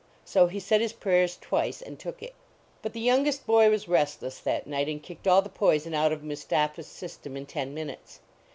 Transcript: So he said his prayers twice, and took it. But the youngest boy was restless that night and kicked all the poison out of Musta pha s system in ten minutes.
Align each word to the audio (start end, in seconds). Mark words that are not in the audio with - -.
So 0.25 0.47
he 0.47 0.59
said 0.59 0.81
his 0.81 0.93
prayers 0.93 1.37
twice, 1.39 1.79
and 1.79 1.99
took 1.99 2.23
it. 2.23 2.33
But 2.81 2.93
the 2.93 2.99
youngest 2.99 3.45
boy 3.45 3.69
was 3.69 3.87
restless 3.87 4.39
that 4.39 4.65
night 4.65 4.89
and 4.89 5.03
kicked 5.03 5.27
all 5.27 5.43
the 5.43 5.47
poison 5.49 5.93
out 5.93 6.11
of 6.11 6.23
Musta 6.23 6.71
pha 6.75 6.79
s 6.81 6.87
system 6.87 7.37
in 7.37 7.45
ten 7.45 7.71
minutes. 7.75 8.19